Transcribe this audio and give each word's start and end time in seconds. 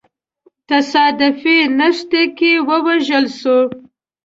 تصادفي 0.69 1.55
نښته 1.77 2.23
کي 2.37 2.51
ووژل 2.67 3.25
سو. 3.39 3.57